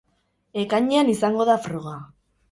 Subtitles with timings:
[0.61, 1.93] Ekainean izango da froga.